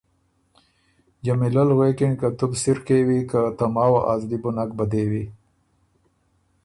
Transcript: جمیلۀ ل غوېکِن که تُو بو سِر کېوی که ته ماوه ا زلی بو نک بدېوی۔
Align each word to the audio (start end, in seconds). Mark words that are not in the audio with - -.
جمیلۀ 1.25 1.63
ل 1.69 1.71
غوېکِن 1.77 2.13
که 2.19 2.27
تُو 2.37 2.45
بو 2.49 2.57
سِر 2.63 2.77
کېوی 2.85 3.19
که 3.31 3.39
ته 3.57 3.65
ماوه 3.73 4.01
ا 4.11 4.13
زلی 4.21 4.37
بو 4.41 4.49
نک 4.55 4.69
بدېوی۔ 4.77 5.23